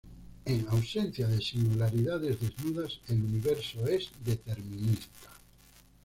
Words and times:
En 0.45 0.67
ausencia 0.69 1.27
de 1.27 1.39
singularidades 1.39 2.41
desnudas, 2.41 3.01
el 3.09 3.21
universo 3.23 3.85
es 3.85 4.09
determinista. 4.25 5.29